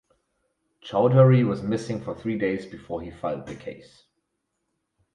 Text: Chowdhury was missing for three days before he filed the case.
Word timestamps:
Chowdhury 0.83 1.47
was 1.47 1.61
missing 1.61 2.03
for 2.03 2.15
three 2.15 2.35
days 2.35 2.65
before 2.65 3.03
he 3.03 3.11
filed 3.11 3.45
the 3.45 3.53
case. 3.53 4.05